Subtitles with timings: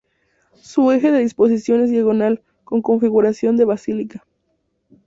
[0.63, 4.25] Su eje de disposición es diagonal, con configuración de basílica.